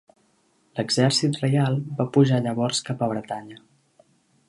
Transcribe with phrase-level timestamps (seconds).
[0.79, 3.65] L'exèrcit reial va pujar llavors cap a Bretanya.